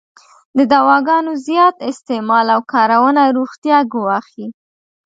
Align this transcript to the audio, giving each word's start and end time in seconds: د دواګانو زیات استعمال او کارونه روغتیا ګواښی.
د 0.57 0.59
دواګانو 0.73 1.31
زیات 1.47 1.75
استعمال 1.91 2.45
او 2.55 2.59
کارونه 2.73 3.21
روغتیا 3.37 3.77
ګواښی. 3.93 4.47